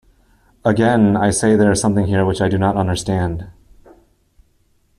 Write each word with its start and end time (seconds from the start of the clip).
Again 0.65 1.15
I 1.15 1.29
say 1.29 1.55
there 1.55 1.69
is 1.71 1.79
something 1.79 2.07
here 2.07 2.25
which 2.25 2.41
I 2.41 2.49
do 2.49 2.57
not 2.57 2.75
understand. 2.75 3.51